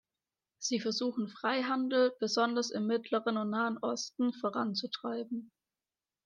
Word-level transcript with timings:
Sie 0.57 0.79
versuchen 0.79 1.27
Freihandel 1.27 2.11
besonders 2.19 2.71
im 2.71 2.87
Mittleren 2.87 3.37
und 3.37 3.51
Nahen 3.51 3.77
Osten 3.77 4.33
voranzutreiben. 4.33 5.51